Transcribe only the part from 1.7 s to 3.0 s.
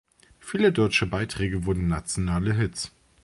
nationale Hits.